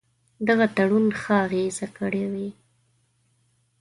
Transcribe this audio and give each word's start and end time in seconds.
دغه 0.47 0.65
تړون 0.75 1.05
ښه 1.21 1.33
اغېزه 1.45 1.87
کړې 1.97 2.23
وي. 2.31 2.49